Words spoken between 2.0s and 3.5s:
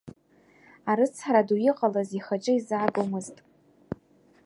ихаҿы изаагомызт.